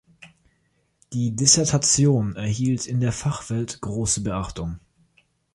[1.13, 4.79] Die Dissertation erhielt in der Fachwelt große Beachtung.